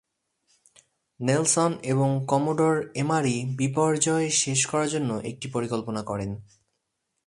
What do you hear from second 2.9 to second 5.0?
এমারি বিপর্যয় শেষ করার